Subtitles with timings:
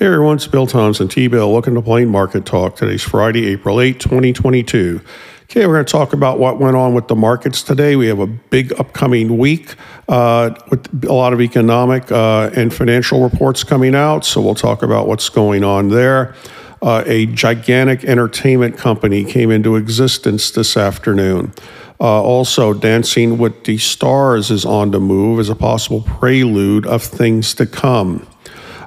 [0.00, 1.52] Hey everyone, it's Bill Thompson, T-Bill.
[1.52, 2.74] Welcome to Plain Market Talk.
[2.74, 4.98] Today's Friday, April 8, 2022.
[5.42, 7.96] Okay, we're going to talk about what went on with the markets today.
[7.96, 9.74] We have a big upcoming week
[10.08, 14.82] uh, with a lot of economic uh, and financial reports coming out, so we'll talk
[14.82, 16.34] about what's going on there.
[16.80, 21.52] Uh, a gigantic entertainment company came into existence this afternoon.
[22.00, 27.02] Uh, also, Dancing with the Stars is on the move as a possible prelude of
[27.02, 28.26] things to come.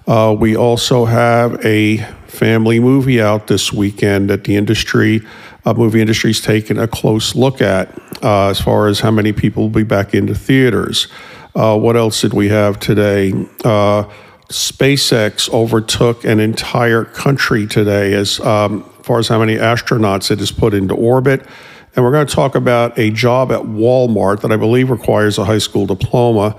[0.08, 5.22] Uh, we also have a family movie out this weekend that the industry,
[5.66, 7.90] uh, movie industry, is taking a close look at
[8.24, 11.08] uh, as far as how many people will be back into theaters.
[11.56, 13.32] Uh, what else did we have today?
[13.64, 14.04] Uh,
[14.50, 20.52] SpaceX overtook an entire country today as um, far as how many astronauts it has
[20.52, 21.46] put into orbit.
[21.96, 25.46] And we're going to talk about a job at Walmart that I believe requires a
[25.46, 26.58] high school diploma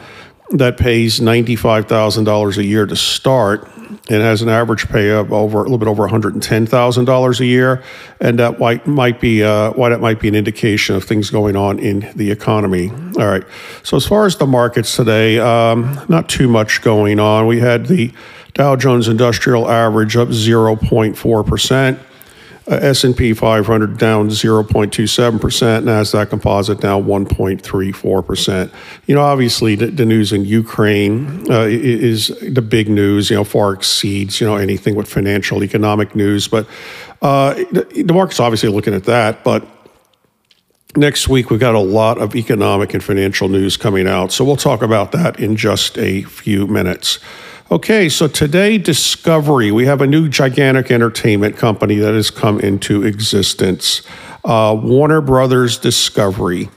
[0.50, 3.68] that pays $95,000 a year to start
[4.10, 7.82] and has an average pay of over a little bit over $110,000 a year.
[8.20, 11.56] And that might, might be uh, why that might be an indication of things going
[11.56, 12.90] on in the economy.
[12.90, 13.44] All right.
[13.82, 17.46] So as far as the markets today, um, not too much going on.
[17.46, 18.12] We had the
[18.52, 21.98] Dow Jones Industrial Average up 0.4 percent.
[22.66, 25.38] Uh, S&P 500 down 0.27%,
[25.84, 28.72] Nasdaq Composite down 1.34%.
[29.06, 33.44] You know, obviously the, the news in Ukraine uh, is the big news, you know,
[33.44, 36.66] far exceeds, you know, anything with financial economic news, but
[37.20, 39.66] uh, the, the market's obviously looking at that, but
[40.96, 44.30] Next week, we've got a lot of economic and financial news coming out.
[44.30, 47.18] So we'll talk about that in just a few minutes.
[47.70, 53.02] Okay, so today, Discovery, we have a new gigantic entertainment company that has come into
[53.04, 54.02] existence.
[54.44, 56.68] Uh, Warner Brothers Discovery.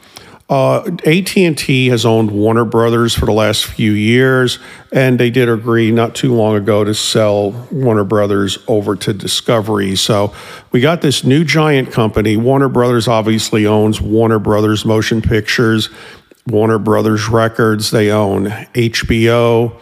[0.50, 4.60] Uh, AT&T has owned Warner Brothers for the last few years,
[4.94, 9.98] and they did agree not too long ago to sell Warner Brothers over to Discovery.
[9.98, 10.34] So
[10.72, 12.38] we got this new giant company.
[12.38, 15.90] Warner Brothers obviously owns Warner Brothers Motion Pictures,
[16.48, 17.92] Warner Brothers Records.
[17.92, 19.78] They own HBO.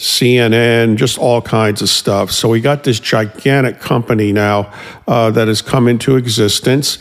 [0.00, 2.30] CNN, just all kinds of stuff.
[2.30, 4.72] So we got this gigantic company now
[5.06, 6.98] uh, that has come into existence.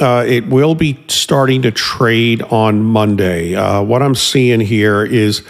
[0.00, 3.54] Uh, it will be starting to trade on Monday.
[3.54, 5.42] Uh, what I'm seeing here is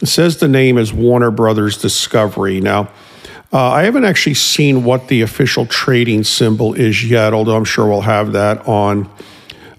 [0.00, 2.62] it says the name is Warner Brothers Discovery.
[2.62, 2.88] Now,
[3.52, 7.86] uh, I haven't actually seen what the official trading symbol is yet, although I'm sure
[7.86, 9.10] we'll have that on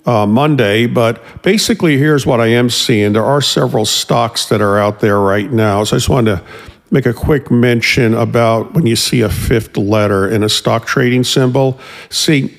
[0.09, 0.87] uh, Monday.
[0.87, 3.13] But basically, here's what I am seeing.
[3.13, 5.83] There are several stocks that are out there right now.
[5.83, 6.43] So I just wanted to
[6.89, 11.23] make a quick mention about when you see a fifth letter in a stock trading
[11.23, 11.79] symbol.
[12.09, 12.55] See,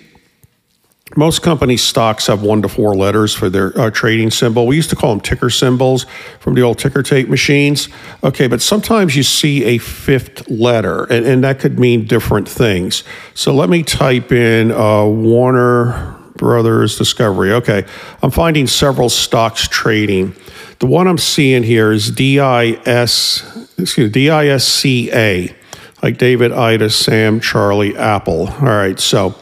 [1.16, 4.68] most company stocks have one to four letters for their uh, trading symbol.
[4.68, 6.06] We used to call them ticker symbols
[6.38, 7.88] from the old ticker tape machines.
[8.22, 13.02] Okay, but sometimes you see a fifth letter, and, and that could mean different things.
[13.34, 17.52] So let me type in uh, Warner Brothers Discovery.
[17.52, 17.84] Okay,
[18.22, 20.34] I'm finding several stocks trading.
[20.78, 23.44] The one I'm seeing here is DIS,
[23.78, 25.54] excuse me, DISCA,
[26.02, 28.48] like David, Ida, Sam, Charlie, Apple.
[28.48, 29.34] All right, so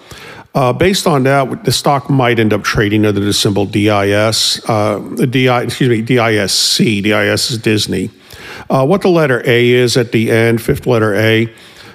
[0.56, 4.98] uh, based on that, the stock might end up trading under the symbol DIS, uh,
[4.98, 6.78] DI, excuse me, DISC.
[6.78, 8.10] DIS is Disney.
[8.68, 11.46] Uh, what the letter A is at the end, fifth letter A,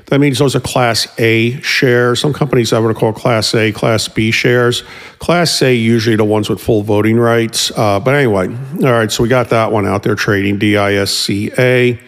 [0.08, 2.20] that means those are Class A shares.
[2.20, 4.84] Some companies I would call Class A, Class B shares.
[5.20, 7.72] Class A usually the ones with full voting rights.
[7.72, 12.00] Uh, but anyway, all right, so we got that one out there trading DISCA.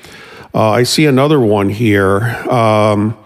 [0.54, 2.22] Uh, I see another one here.
[2.50, 3.18] Um,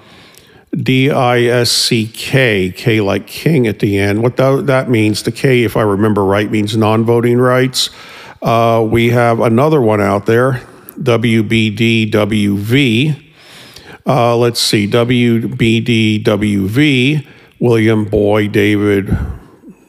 [0.76, 4.22] D-I-S-C-K, K like king at the end.
[4.22, 7.90] What that, that means, the K, if I remember right, means non-voting rights.
[8.42, 10.62] Uh, we have another one out there,
[11.00, 12.10] WBDWV.
[14.10, 15.48] Uh, let's see, WBDWV,
[17.60, 19.16] William Boy, David,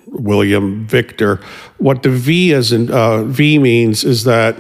[0.09, 1.37] William Victor.
[1.79, 4.57] What the V as in uh, V means is that,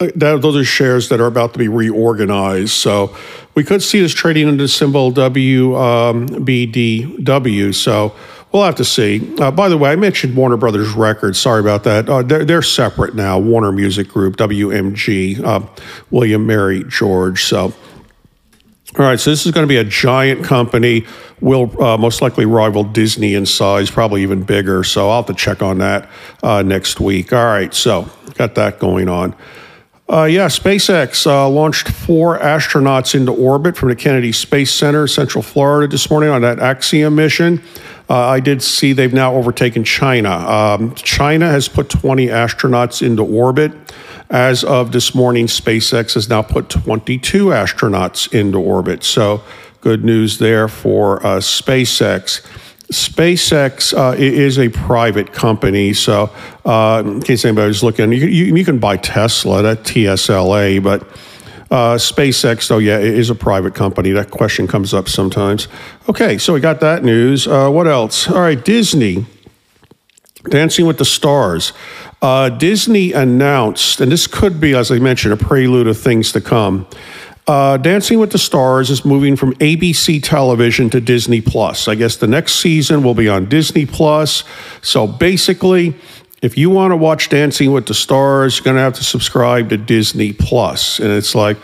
[0.00, 2.70] uh, that those are shares that are about to be reorganized.
[2.70, 3.14] So
[3.54, 7.66] we could see this trading under the symbol WBDW.
[7.66, 8.14] Um, so
[8.50, 9.36] we'll have to see.
[9.38, 11.38] Uh, by the way, I mentioned Warner Brothers Records.
[11.38, 12.08] Sorry about that.
[12.08, 13.38] Uh, they're, they're separate now.
[13.38, 15.60] Warner Music Group, WMG, uh,
[16.10, 17.44] William Mary George.
[17.44, 17.74] So.
[18.98, 21.04] All right, so this is going to be a giant company.
[21.42, 24.82] Will uh, most likely rival Disney in size, probably even bigger.
[24.84, 26.08] So I'll have to check on that
[26.42, 27.30] uh, next week.
[27.30, 29.36] All right, so got that going on.
[30.08, 35.42] Uh, yeah, SpaceX uh, launched four astronauts into orbit from the Kennedy Space Center, Central
[35.42, 37.60] Florida, this morning on that Axiom mission.
[38.08, 40.30] Uh, I did see they've now overtaken China.
[40.30, 43.72] Um, China has put 20 astronauts into orbit.
[44.28, 49.04] As of this morning, SpaceX has now put 22 astronauts into orbit.
[49.04, 49.42] So,
[49.80, 52.44] good news there for uh, SpaceX.
[52.90, 56.30] SpaceX uh, is a private company, so
[56.64, 61.02] uh, in case anybody's looking, you, you, you, can buy Tesla, that TSLA, but
[61.70, 64.10] uh, SpaceX, though, yeah, is a private company.
[64.10, 65.66] That question comes up sometimes.
[66.08, 67.48] Okay, so we got that news.
[67.48, 68.28] Uh, what else?
[68.28, 69.26] All right, Disney,
[70.48, 71.72] Dancing with the Stars.
[72.26, 76.40] Uh, Disney announced, and this could be, as I mentioned, a prelude of things to
[76.40, 76.84] come.
[77.46, 81.86] Uh, Dancing with the Stars is moving from ABC television to Disney Plus.
[81.86, 84.42] I guess the next season will be on Disney Plus.
[84.82, 85.94] So basically,
[86.42, 89.68] if you want to watch Dancing with the Stars, you're going to have to subscribe
[89.68, 90.98] to Disney Plus.
[90.98, 91.58] And it's like,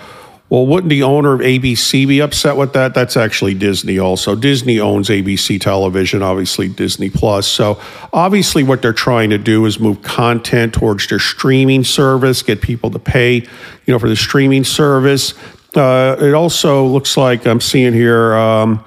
[0.52, 2.92] well, wouldn't the owner of ABC be upset with that?
[2.92, 4.34] That's actually Disney also.
[4.36, 7.46] Disney owns ABC television, obviously Disney Plus.
[7.46, 7.80] So
[8.12, 12.90] obviously what they're trying to do is move content towards their streaming service, get people
[12.90, 13.48] to pay, you
[13.88, 15.32] know, for the streaming service.
[15.74, 18.84] Uh, it also looks like I'm seeing here um,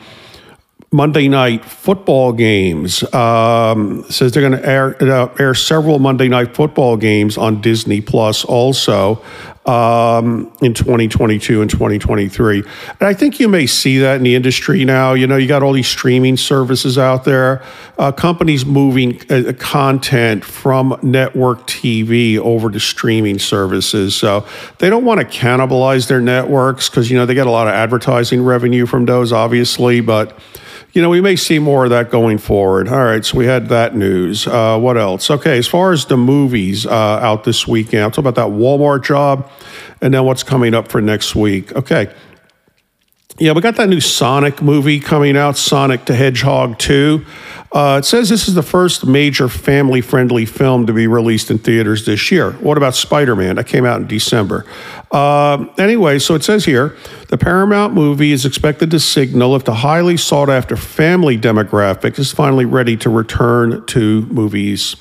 [0.92, 3.04] Monday night football games.
[3.12, 8.02] Um, says they're going to air, uh, air several Monday night football games on Disney
[8.02, 9.26] Plus also
[9.66, 12.60] um, in 2022 and 2023.
[12.60, 15.14] And I think you may see that in the industry now.
[15.14, 17.64] You know, you got all these streaming services out there,
[17.98, 24.16] uh, companies moving uh, content from network TV over to streaming services.
[24.16, 24.46] So
[24.78, 27.74] they don't want to cannibalize their networks because, you know, they get a lot of
[27.74, 30.38] advertising revenue from those, obviously, but
[30.96, 32.88] you know, we may see more of that going forward.
[32.88, 34.48] All right, so we had that news.
[34.48, 35.30] Uh, what else?
[35.30, 39.04] Okay, as far as the movies uh, out this weekend, I'll talk about that Walmart
[39.04, 39.52] job
[40.02, 41.74] and then what's coming up for next week.
[41.74, 42.14] Okay.
[43.38, 47.26] Yeah, we got that new Sonic movie coming out, Sonic the Hedgehog 2.
[47.76, 51.58] Uh, it says this is the first major family friendly film to be released in
[51.58, 52.52] theaters this year.
[52.54, 53.58] What about Spider Man?
[53.58, 54.66] That came out in December.
[55.12, 56.96] Uh, anyway, so it says here
[57.28, 62.32] the Paramount movie is expected to signal if the highly sought after family demographic is
[62.32, 64.96] finally ready to return to movies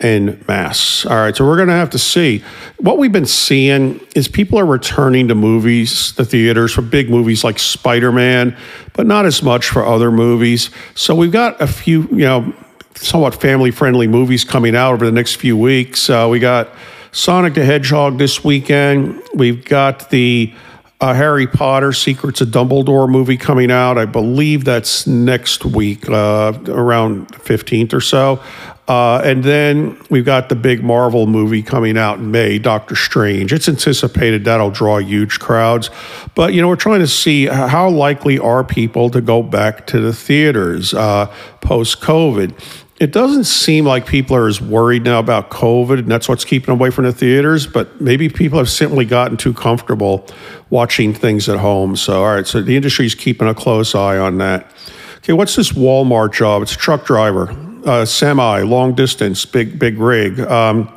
[0.00, 1.06] en mass.
[1.06, 2.42] All right, so we're going to have to see.
[2.78, 7.42] What we've been seeing is people are returning to movies, the theaters for big movies
[7.42, 8.56] like Spider Man,
[8.92, 10.70] but not as much for other movies.
[10.94, 12.52] So we've got a few, you know,
[12.94, 16.10] somewhat family friendly movies coming out over the next few weeks.
[16.10, 16.68] Uh, we got
[17.12, 19.22] Sonic the Hedgehog this weekend.
[19.34, 20.52] We've got the
[21.00, 23.98] uh, Harry Potter Secrets of Dumbledore movie coming out.
[23.98, 28.42] I believe that's next week, uh, around 15th or so.
[28.88, 33.52] Uh, and then we've got the big Marvel movie coming out in May, Doctor Strange.
[33.52, 35.90] It's anticipated that'll draw huge crowds.
[36.36, 40.00] But, you know, we're trying to see how likely are people to go back to
[40.00, 41.26] the theaters uh,
[41.60, 42.56] post COVID.
[43.00, 46.66] It doesn't seem like people are as worried now about COVID, and that's what's keeping
[46.66, 47.66] them away from the theaters.
[47.66, 50.26] But maybe people have simply gotten too comfortable
[50.70, 51.96] watching things at home.
[51.96, 54.70] So, all right, so the industry is keeping a close eye on that.
[55.18, 56.62] Okay, what's this Walmart job?
[56.62, 60.40] It's a truck driver uh, semi, long distance, big big rig.
[60.40, 60.92] Um,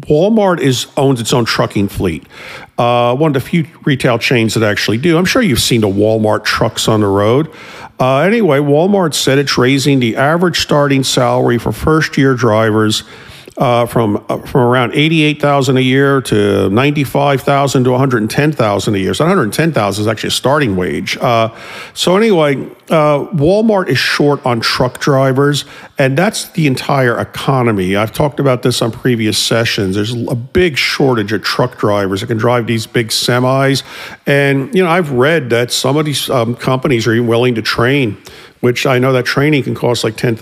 [0.00, 2.26] Walmart is owns its own trucking fleet.
[2.76, 5.16] Uh, one of the few retail chains that actually do.
[5.16, 7.50] I'm sure you've seen the Walmart trucks on the road.
[7.98, 13.04] Uh, anyway, Walmart said it's raising the average starting salary for first year drivers
[13.56, 17.90] uh, from uh, from around eighty eight thousand a year to ninety five thousand to
[17.90, 19.14] one hundred ten thousand a year.
[19.14, 21.16] So one hundred ten thousand is actually a starting wage.
[21.18, 21.54] Uh,
[21.92, 22.56] so anyway,
[22.90, 25.64] uh, Walmart is short on truck drivers,
[25.98, 27.94] and that's the entire economy.
[27.94, 29.94] I've talked about this on previous sessions.
[29.94, 33.84] There's a big shortage of truck drivers that can drive these big semis,
[34.26, 37.62] and you know I've read that some of these um, companies are even willing to
[37.62, 38.20] train
[38.64, 40.38] which I know that training can cost like $10,000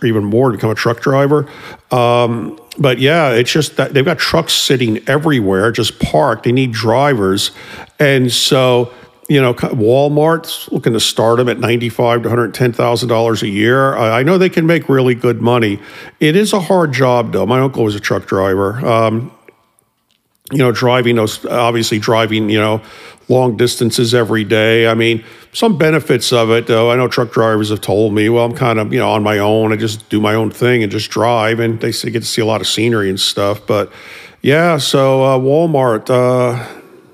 [0.00, 1.48] or even more to become a truck driver.
[1.90, 6.44] Um, but yeah, it's just that they've got trucks sitting everywhere, just parked.
[6.44, 7.50] They need drivers.
[7.98, 8.92] And so,
[9.28, 13.42] you know, Walmart's looking to start them at ninety-five to one hundred ten thousand dollars
[13.42, 13.96] a year.
[13.96, 15.80] I know they can make really good money.
[16.20, 17.44] It is a hard job, though.
[17.44, 18.86] My uncle was a truck driver.
[18.86, 19.32] Um,
[20.52, 22.80] you know, driving those, obviously driving, you know,
[23.28, 24.86] long distances every day.
[24.86, 25.24] I mean,
[25.56, 26.90] some benefits of it, though.
[26.90, 29.38] I know truck drivers have told me, well, I'm kind of, you know, on my
[29.38, 29.72] own.
[29.72, 32.44] I just do my own thing and just drive, and they get to see a
[32.44, 33.66] lot of scenery and stuff.
[33.66, 33.90] But
[34.42, 36.62] yeah, so uh, Walmart, uh,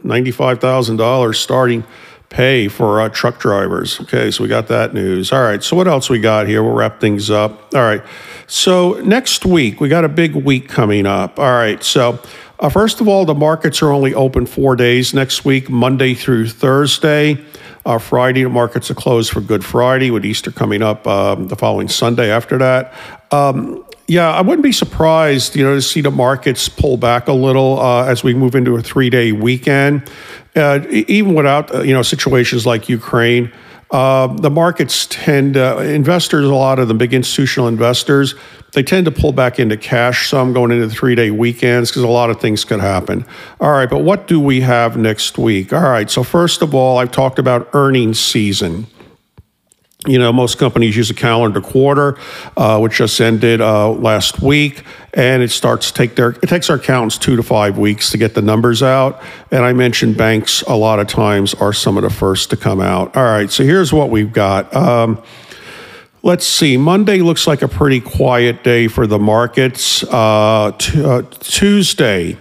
[0.05, 1.85] $95,000 starting
[2.31, 4.01] pay for uh, truck drivers.
[4.01, 5.33] Okay, so we got that news.
[5.33, 6.65] All right, so what else we got here?
[6.65, 7.73] We'll wrap things up.
[7.73, 8.03] All right,
[8.49, 11.39] so next week, we got a big week coming up.
[11.39, 12.21] All right, so
[12.59, 16.49] uh, first of all, the markets are only open four days next week, Monday through
[16.49, 17.39] Thursday.
[17.85, 21.57] Uh, Friday, the markets are closed for Good Friday, with Easter coming up um, the
[21.57, 22.95] following Sunday after that.
[23.33, 27.33] Um, yeah, I wouldn't be surprised, you know, to see the markets pull back a
[27.33, 30.09] little uh, as we move into a three-day weekend,
[30.55, 33.53] uh, even without uh, you know situations like Ukraine.
[33.91, 38.35] Uh, the markets tend, investors, a lot of them, big institutional investors,
[38.73, 42.09] they tend to pull back into cash some going into three day weekends because a
[42.09, 43.25] lot of things could happen.
[43.61, 45.73] All right, but what do we have next week?
[45.73, 48.87] All right, so first of all, I've talked about earnings season.
[50.05, 52.19] You know, most companies use a calendar quarter,
[52.57, 54.83] uh, which just ended uh, last week,
[55.15, 56.31] and it starts to take their.
[56.31, 59.23] It takes our accountants two to five weeks to get the numbers out.
[59.53, 62.81] And I mentioned banks a lot of times are some of the first to come
[62.81, 63.17] out.
[63.17, 64.75] All right, so here's what we've got.
[64.75, 65.23] Um,
[66.25, 66.77] Let's see.
[66.77, 70.05] Monday looks like a pretty quiet day for the markets.
[70.05, 72.37] Uh, t- uh, Tuesday,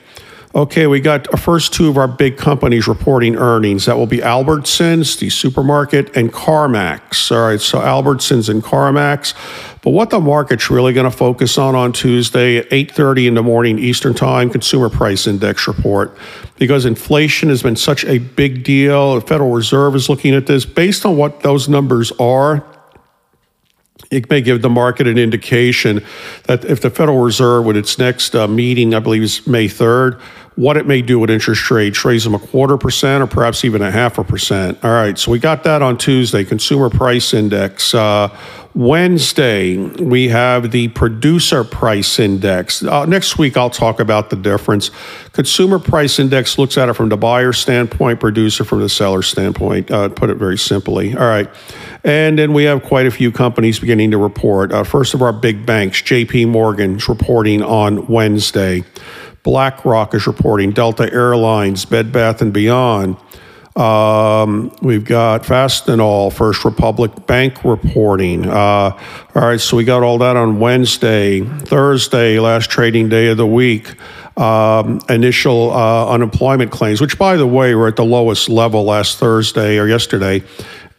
[0.54, 3.88] okay, we got our first two of our big companies reporting earnings.
[3.88, 7.32] That will be Albertsons, the supermarket, and CarMax.
[7.32, 9.34] All right, so Albertsons and CarMax.
[9.82, 13.42] But what the market's really going to focus on on Tuesday at 8:30 in the
[13.42, 16.16] morning Eastern Time, Consumer Price Index report,
[16.60, 19.16] because inflation has been such a big deal.
[19.16, 22.64] The Federal Reserve is looking at this based on what those numbers are
[24.10, 26.04] it may give the market an indication
[26.44, 30.20] that if the Federal Reserve, with its next uh, meeting, I believe is May 3rd,
[30.56, 33.82] what it may do with interest rates, raise them a quarter percent or perhaps even
[33.82, 34.78] a half a percent.
[34.84, 37.94] All right, so we got that on Tuesday, Consumer Price Index.
[37.94, 38.36] Uh,
[38.74, 42.84] Wednesday, we have the Producer Price Index.
[42.84, 44.92] Uh, next week, I'll talk about the difference.
[45.34, 49.90] Consumer Price Index looks at it from the buyer standpoint, producer from the seller standpoint,
[49.90, 51.16] uh, put it very simply.
[51.16, 51.50] All right.
[52.04, 54.72] And then we have quite a few companies beginning to report.
[54.72, 58.84] Uh, first of our big banks, JP Morgan's reporting on Wednesday.
[59.44, 60.72] BlackRock is reporting.
[60.72, 63.18] Delta Airlines, Bed Bath and Beyond.
[63.76, 68.46] Um, we've got Fastenal, First Republic Bank reporting.
[68.48, 69.00] Uh, all
[69.34, 71.42] right, so we got all that on Wednesday.
[71.42, 73.96] Thursday, last trading day of the week.
[74.38, 79.20] Um, initial uh, unemployment claims, which, by the way, were at the lowest level last
[79.20, 80.44] Thursday or yesterday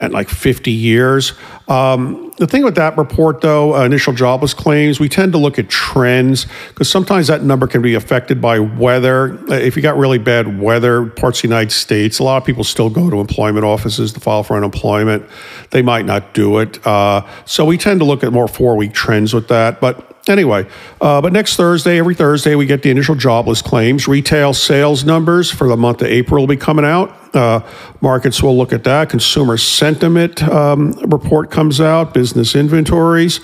[0.02, 1.32] at like 50 years.
[1.68, 5.60] Um, the thing with that report, though, uh, initial jobless claims, we tend to look
[5.60, 9.38] at trends because sometimes that number can be affected by weather.
[9.48, 12.44] Uh, if you got really bad weather, parts of the United States, a lot of
[12.44, 15.24] people still go to employment offices to file for unemployment.
[15.70, 16.84] They might not do it.
[16.84, 19.80] Uh, so we tend to look at more four week trends with that.
[19.80, 20.68] But Anyway,
[21.00, 24.06] uh, but next Thursday, every Thursday, we get the initial jobless claims.
[24.06, 27.34] Retail sales numbers for the month of April will be coming out.
[27.34, 27.60] Uh,
[28.00, 29.10] markets will look at that.
[29.10, 33.40] Consumer sentiment um, report comes out, business inventories.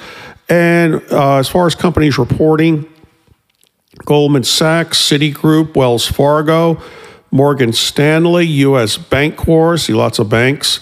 [0.49, 2.87] And uh, as far as companies reporting,
[4.05, 6.81] Goldman Sachs, Citigroup, Wells Fargo,
[7.33, 8.97] Morgan Stanley, U.S.
[8.97, 10.79] Bancorp, see lots of banks.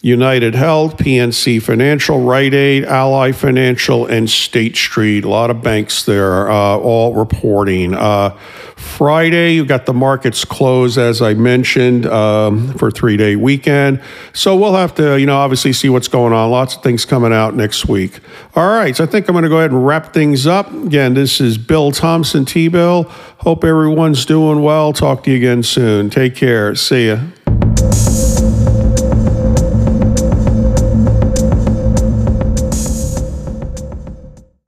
[0.00, 5.24] United Health, PNC Financial, Rite Aid, Ally Financial, and State Street.
[5.24, 7.94] A lot of banks there, uh, all reporting.
[7.94, 8.30] Uh,
[8.76, 14.00] Friday, you got the markets closed, as I mentioned, um, for three day weekend.
[14.32, 16.48] So we'll have to, you know, obviously see what's going on.
[16.48, 18.20] Lots of things coming out next week.
[18.54, 20.72] All right, so I think I'm going to go ahead and wrap things up.
[20.72, 23.02] Again, this is Bill Thompson, T Bill.
[23.38, 24.92] Hope everyone's doing well.
[24.92, 26.08] Talk to you again soon.
[26.08, 26.76] Take care.
[26.76, 27.18] See ya.